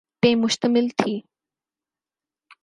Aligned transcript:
پہ 0.21 0.35
مشتمل 0.35 0.87
تھی۔ 0.97 1.19